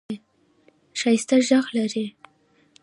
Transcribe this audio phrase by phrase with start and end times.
[0.99, 2.05] ښایسته ږغ لرې!